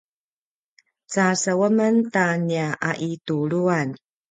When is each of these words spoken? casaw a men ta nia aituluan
casaw 1.13 1.61
a 1.67 1.69
men 1.77 1.95
ta 2.13 2.25
nia 2.47 2.67
aituluan 2.89 3.87